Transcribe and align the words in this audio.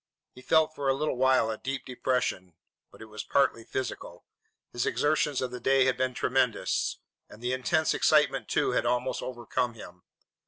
He 0.33 0.41
felt 0.41 0.73
for 0.73 0.89
a 0.89 0.95
little 0.95 1.15
while 1.15 1.51
a 1.51 1.59
deep 1.59 1.85
depression. 1.85 2.55
But 2.91 3.03
it 3.03 3.05
was 3.05 3.23
partly 3.23 3.63
physical. 3.63 4.25
His 4.73 4.87
exertions 4.87 5.43
of 5.43 5.51
the 5.51 5.59
day 5.59 5.85
had 5.85 5.95
been 5.95 6.15
tremendous, 6.15 6.97
and 7.29 7.39
the 7.39 7.53
intense 7.53 7.93
excitement, 7.93 8.47
too, 8.47 8.71
had 8.71 8.87
almost 8.87 9.21
overcome 9.21 9.75
him. 9.75 10.01